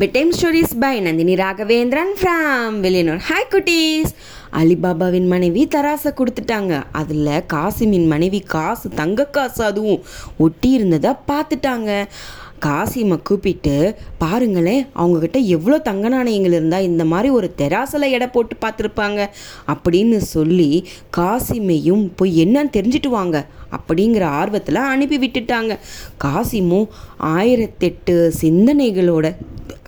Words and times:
Bedtime 0.00 0.30
stories 0.36 0.72
by 0.80 1.00
Nandini 1.00 1.34
Raghavendran 1.34 2.10
from 2.20 2.76
Veliyanur 2.84 3.20
hi 3.28 3.50
குட்டீஸ் 3.52 4.12
அலிபாபாவின் 4.60 5.26
மனைவி 5.32 5.62
தராசை 5.74 6.10
கொடுத்துட்டாங்க. 6.18 6.82
அதில் 7.00 7.30
காசிமின் 7.52 8.06
மனைவி 8.06 8.40
காசு 8.54 8.88
தங்க 9.00 9.26
காசு 9.36 9.64
அதுவும் 9.64 10.02
ஒட்டி 10.36 10.70
இருந்ததை 10.70 11.12
பார்த்துட்டாங்க. 11.30 11.90
காசிமை 12.60 13.22
கூப்பிட்டு 13.22 13.94
பாருங்களேன் 14.18 14.86
அவங்கக்கிட்ட 14.96 15.44
எவ்வளோ 15.44 15.78
தங்க 15.78 16.08
நாணயங்கள் 16.08 16.52
இருந்தால் 16.52 16.82
இந்த 16.82 17.04
மாதிரி 17.04 17.34
ஒரு 17.34 17.54
தெராசில் 17.58 18.10
எடை 18.10 18.26
போட்டு 18.26 18.56
பார்த்துருப்பாங்க. 18.60 19.26
அப்படின்னு 19.66 20.16
சொல்லி 20.16 20.88
காசிமையும் 21.16 22.10
போய் 22.16 22.44
என்னன்னு 22.44 22.74
தெரிஞ்சிட்டு 22.76 23.08
வாங்க 23.08 23.46
அப்படிங்கிற 23.76 24.24
ஆர்வத்தில் 24.24 24.74
அனுப்பி 24.74 25.18
விட்டுட்டாங்க. 25.18 25.78
காசிமும் 26.24 26.88
ஆயிரத்தெட்டு 27.20 28.32
சிந்தனைகளோட 28.40 29.34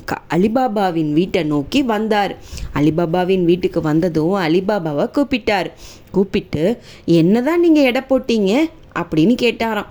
க 0.05 0.19
அலிபாபாவின் 0.35 1.13
வீட்டை 1.13 1.43
நோக்கி 1.43 1.83
வந்தார். 1.83 2.37
அலிபாபாவின் 2.75 3.45
வீட்டுக்கு 3.45 3.81
வந்ததும் 3.81 4.35
அலிபாபாவை 4.35 5.11
கூப்பிட்டார். 5.11 5.71
கூப்பிட்டு 6.11 6.79
என்னதான் 7.05 7.61
நீங்கள் 7.61 7.85
எடை 7.85 8.03
போட்டீங்க? 8.11 8.53
அப்படின்னு 8.95 9.35
கேட்டாராம். 9.43 9.87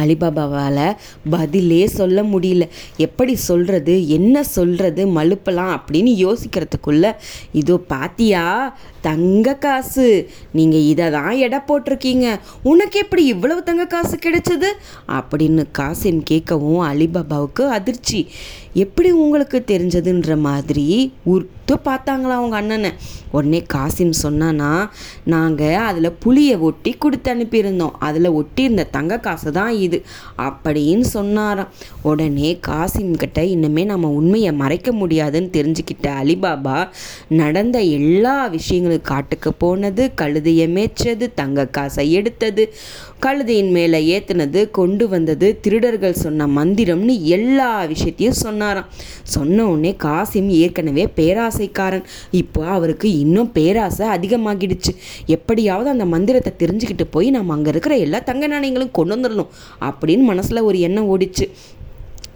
அலிபாபாவால் 0.00 0.96
பதிலே 1.30 1.86
சொல்ல 1.86 2.22
முடியல. 2.22 2.68
எப்படி 2.96 3.34
சொல்கிறது 3.34 4.08
என்ன 4.08 4.42
சொல்கிறது 4.42 5.06
மழுப்பலாம் 5.06 5.72
அப்படின்னு 5.76 6.12
யோசிக்கிறதுக்குள்ள 6.24 7.14
இதோ 7.52 7.76
பாத்தியா 7.76 8.44
தங்க 9.00 9.54
காசு. 9.54 10.30
நீங்கள் 10.52 10.86
இதை 10.92 11.10
தான் 11.10 11.30
எடை 11.30 11.58
போட்டிருக்கீங்க. 11.68 12.26
உனக்கு 12.62 12.98
எப்படி 12.98 13.24
இவ்வளவு 13.24 13.62
தங்க 13.62 13.86
காசு 13.86 14.16
கிடைச்சது? 14.16 14.70
அப்படின்னு 15.08 15.64
காசின் 15.78 16.20
கேட்கவும் 16.30 16.82
அலிபாபாவுக்கு 16.90 17.66
அதிர்ச்சி. 17.68 18.28
எப்படி 18.74 19.10
உங்களுக்கு 19.10 19.64
தெரிஞ்சதுன்ற 19.66 20.38
மாதிரி 20.38 21.12
உர்த்து 21.68 21.86
பார்த்தாங்களா 21.88 22.34
அவங்க 22.40 22.56
அண்ணனை. 22.58 22.90
உடனே 23.36 23.58
காசிம் 23.72 24.12
சொன்னான்னா 24.22 24.68
நாங்கள் 25.32 25.74
அதில் 25.88 26.08
புளியை 26.22 26.54
ஒட்டி 26.68 26.90
கொடுத்து 27.02 27.28
அனுப்பியிருந்தோம். 27.32 27.96
அதில் 28.06 28.28
ஒட்டி 28.38 28.62
இருந்த 28.66 28.84
தங்க 28.94 29.18
காசு 29.26 29.50
தான் 29.58 29.72
இது 29.86 29.98
அப்படின்னு 30.46 31.06
சொன்னாராம். 31.16 31.72
உடனே 32.10 32.50
காசிம் 32.68 33.12
கிட்ட 33.22 33.42
இன்னுமே 33.54 33.84
நம்ம 33.90 34.12
உண்மையை 34.20 34.52
மறைக்க 34.62 34.94
முடியாதுன்னு 35.00 35.50
தெரிஞ்சுக்கிட்ட 35.58 36.06
அலிபாபா 36.22 36.78
நடந்த 37.42 37.82
எல்லா 37.98 38.36
விஷயங்களும் 38.56 39.08
காட்டுக்கு 39.10 39.52
போனது 39.64 40.04
கழுதையை 40.22 40.68
மேய்ச்சது 40.78 41.28
தங்க 41.42 41.66
காசை 41.78 42.06
எடுத்தது 42.20 42.66
கழுதையின் 43.26 43.70
மேலே 43.76 44.00
ஏற்றுனது 44.16 44.60
கொண்டு 44.78 45.04
வந்தது 45.12 45.46
திருடர்கள் 45.62 46.20
சொன்ன 46.24 46.46
மந்திரம்னு 46.58 47.14
எல்லா 47.36 47.70
விஷயத்தையும் 47.92 48.40
சொன்னாராம். 48.44 48.90
சொன்ன 49.36 49.64
உடனே 49.72 49.92
காசிம் 50.06 50.50
ஏற்கனவே 50.62 51.04
பேராசைக்காரன் 51.58 52.04
இப்போ 52.30 52.60
அவருக்கு 52.76 53.08
இன்னும் 53.18 53.50
பேராசை 53.52 54.06
அதிகமாகிடுச்சு. 54.08 54.92
எப்படியாவது 55.26 55.88
அந்த 55.90 56.04
மந்திரத்தை 56.14 56.52
தெரிஞ்சுக்கிட்டு 56.62 57.04
போய் 57.10 57.28
நம்ம 57.30 57.52
அங்கே 57.52 57.70
இருக்கிற 57.74 57.94
எல்லா 57.96 58.18
தங்க 58.30 58.44
நாணயங்களும் 58.46 58.96
கொண்டு 58.98 59.16
வந்துடணும் 59.16 59.52
அப்படின்னு 59.88 60.24
மனசில் 60.32 60.66
ஒரு 60.68 60.78
எண்ணம் 60.80 61.08
ஓடிச்சு. 61.14 61.46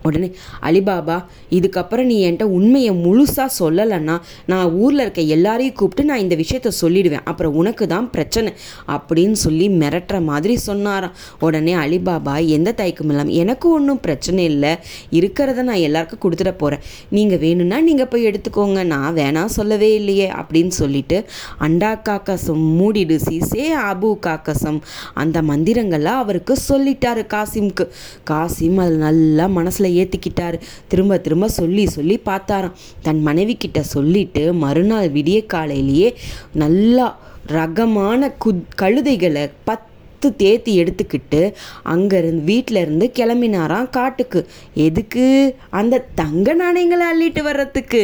உடனே 0.08 0.28
அலிபாபா 0.68 1.16
இதுக்கப்புறம் 1.56 2.08
நீ 2.12 2.16
என்கிட்ட 2.28 2.46
உண்மையை 2.58 2.92
முழுசாக 3.04 3.48
சொல்லலைன்னா 3.60 4.16
நான் 4.52 4.72
ஊரில் 4.82 5.04
இருக்க 5.04 5.20
எல்லாரையும் 5.36 5.76
கூப்பிட்டு 5.80 6.08
நான் 6.10 6.22
இந்த 6.24 6.36
விஷயத்த 6.42 6.72
சொல்லிடுவேன். 6.82 7.24
அப்புறம் 7.30 7.56
உனக்கு 7.60 7.84
தான் 7.94 8.08
பிரச்சனை 8.14 8.52
அப்படின்னு 8.94 9.38
சொல்லி 9.44 9.66
மிரட்டுற 9.82 10.16
மாதிரி 10.30 10.56
சொன்னாராம். 10.68 11.14
உடனே 11.46 11.74
அலிபாபா 11.84 12.34
எந்த 12.56 12.70
தயக்கம் 12.80 13.10
இல்லாமல் 13.12 13.38
எனக்கு 13.42 13.66
ஒன்றும் 13.76 14.02
பிரச்சனை 14.06 14.42
இல்லை. 14.52 14.72
இருக்கிறத 15.18 15.62
நான் 15.70 15.84
எல்லாருக்கும் 15.88 16.22
கொடுத்துட 16.24 16.52
போகிறேன் 16.62 16.82
நீங்கள் 17.16 17.42
வேணும்னா 17.44 17.80
நீங்கள் 17.88 18.10
போய் 18.12 18.28
எடுத்துக்கோங்க. 18.30 18.80
நான் 18.94 19.16
வேணாம் 19.20 19.54
சொல்லவே 19.58 19.90
இல்லையே 20.00 20.28
அப்படின்னு 20.40 20.74
சொல்லிட்டு 20.80 21.18
அண்டா 21.66 21.92
காக்கசம் 22.08 22.64
மூடிடு 22.78 23.16
சீசே 23.26 23.66
அபு 23.90 24.10
காக்கசம் 24.26 24.80
அந்த 25.22 25.38
மந்திரங்களை 25.50 26.12
அவருக்கு 26.22 26.54
சொல்லிட்டாரு 26.68 27.24
காசிம்க்கு. 27.34 27.84
காசிம் 28.30 28.78
அது 28.84 28.96
நல்லா 29.06 29.46
மனசில் 29.58 29.90
ஏற்றிக்கிட்டாரு 29.98 30.60
திரும்ப 30.88 31.18
திரும்ப 31.18 31.48
சொல்லி 31.48 31.86
சொல்லி 31.86 32.20
பார்த்தாராம். 32.26 32.76
தன் 33.02 33.22
மனைவி 33.22 33.56
கிட்ட 33.56 33.82
சொல்லிட்டு 33.82 34.52
மறுநாள் 34.52 35.10
விடிய 35.10 35.46
காலையிலேயே 35.46 36.14
நல்லா 36.52 37.08
ரகமான 37.46 38.30
கு 38.44 38.50
கழுதைகளை 38.82 39.50
பத்து 39.64 40.34
தேத்தி 40.38 40.72
எடுத்துக்கிட்டு 40.82 41.40
அங்கேருந்து 41.84 42.44
வீட்டில் 42.44 42.76
இருந்து 42.76 43.06
கிளம்பினாராம் 43.14 43.88
காட்டுக்கு. 43.90 44.40
எதுக்கு? 44.74 45.26
அந்த 45.70 46.04
தங்க 46.14 46.54
நாணயங்களை 46.54 47.06
அள்ளிட்டு 47.12 47.42
வர்றதுக்கு. 47.42 48.02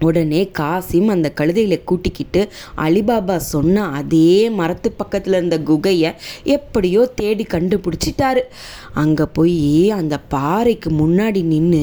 உடனே 0.00 0.42
காசிம் 0.58 1.08
அந்த 1.14 1.28
கழுதைகளை 1.38 1.78
கூட்டிக்கிட்டு 1.84 2.40
அலிபாபா 2.86 3.36
சொன்ன 3.36 3.84
அதே 3.98 4.50
மரத்து 4.50 4.88
பக்கத்தில் 4.92 5.36
இருந்த 5.38 5.58
குகையை 5.70 6.10
எப்படியோ 6.56 7.02
தேடி 7.20 7.46
கண்டுபிடிச்சிட்டாரு. 7.54 8.42
அங்கே 9.02 9.24
போய் 9.36 9.90
அந்த 9.90 10.14
பாறைக்கு 10.34 10.90
முன்னாடி 11.00 11.40
நின்று 11.52 11.82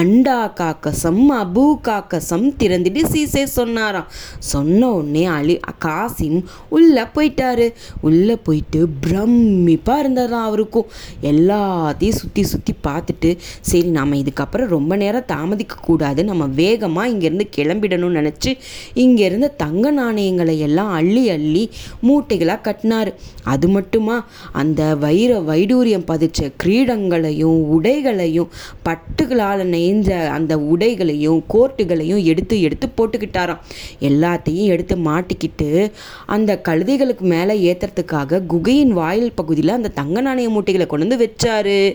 அண்டா 0.00 0.38
காக்கசம் 0.60 1.22
அபு 1.42 1.66
காக்கசம் 1.88 2.46
திறந்துட்டு 2.60 3.02
சீசே 3.12 3.44
சொன்னாராம். 3.58 4.10
சொன்ன 4.52 4.90
உடனே 4.98 5.24
அலி 5.36 5.56
காசிம் 5.86 6.40
உள்ளே 6.68 7.04
போயிட்டாரு. 7.16 7.68
உள்ளே 8.00 8.36
போயிட்டு 8.36 8.80
பிரமிப்பாக 9.06 10.02
இருந்தாராம் 10.04 10.46
அவருக்கும். 10.48 10.90
எல்லாத்தையும் 11.30 12.18
சுற்றி 12.20 12.42
சுற்றி 12.52 12.74
பார்த்துட்டு 12.88 13.30
சரி 13.70 13.88
நாம் 13.98 14.20
இதுக்கப்புறம் 14.22 14.72
ரொம்ப 14.76 14.96
நேரம் 14.96 15.30
தாமதிக்கக்கூடாது. 15.32 16.20
நம்ம 16.30 16.46
வேகமாக 16.60 17.12
இங்கேருந்து 17.14 17.41
இங்கேருந்து 17.42 17.70
கிளம்பிடணும்னு 17.72 18.20
நினச்சி 18.20 18.58
இங்கேருந்து 18.94 19.56
தங்க 19.56 19.90
நாணயங்களை 19.90 20.58
எல்லாம் 20.58 20.90
அள்ளி 20.92 21.28
அள்ளி 21.28 21.70
மூட்டைகளாக 22.08 22.60
கட்டினார். 22.60 23.14
அது 23.42 23.68
மட்டுமா? 23.68 24.26
அந்த 24.52 24.94
வைர 24.94 25.40
வைடூரியம் 25.40 26.06
பதிச்ச 26.06 26.52
கிரீடங்களையும் 26.64 27.58
உடைகளையும் 27.76 28.48
பட்டுகளால் 28.84 29.64
நெய்ஞ்ச 29.64 30.28
அந்த 30.28 30.58
உடைகளையும் 30.58 31.44
கோர்ட்டுகளையும் 31.54 32.24
எடுத்து 32.24 32.60
எடுத்து 32.60 32.88
போட்டுக்கிட்டாராம். 32.96 33.58
எல்லாத்தையும் 34.00 34.70
எடுத்து 34.74 34.96
மாட்டிக்கிட்டு 34.96 35.90
அந்த 36.26 36.60
கழுதைகளுக்கு 36.68 37.20
மேலே 37.20 37.72
ஏற்றுறதுக்காக 37.72 38.46
குகையின் 38.46 38.92
வாயில் 38.92 39.32
பகுதியில் 39.34 39.72
அந்த 39.72 39.88
தங்க 39.88 40.20
நாணய 40.20 40.48
மூட்டைகளை 40.48 40.86
கொண்டு 40.86 41.06
வந்து 41.06 41.20
வச்சாரு. 41.24 41.92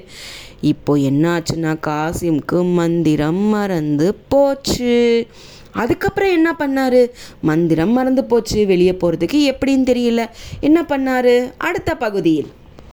இப்போ 0.62 0.98
என்னாச்சுன்னா 0.98 1.76
காசிம்க்கு 1.88 2.74
மந்திரம் 2.74 3.36
மறந்து 3.36 4.14
போச்சு. 4.14 5.28
அதுக்கப்புறம் 5.72 6.32
என்ன 6.32 6.56
பண்ணார்? 6.60 7.10
மந்திரம் 7.42 7.92
மறந்து 7.92 8.24
போச்சு. 8.24 8.66
வெளியே 8.66 8.92
போகிறதுக்கு 8.92 9.54
எப்படின்னு 9.54 9.86
தெரியல. 9.86 10.26
என்ன 10.60 10.82
பண்ணார்? 10.82 11.54
அடுத்த 11.58 11.96
பகுதியில். 11.96 12.48